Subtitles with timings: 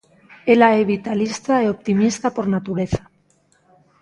[0.53, 3.01] Ela é vitalista e optimista por natureza.